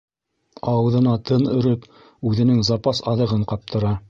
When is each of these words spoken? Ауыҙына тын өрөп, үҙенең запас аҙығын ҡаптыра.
Ауыҙына 0.71 1.13
тын 1.31 1.45
өрөп, 1.57 1.87
үҙенең 2.31 2.65
запас 2.71 3.05
аҙығын 3.15 3.51
ҡаптыра. 3.55 3.99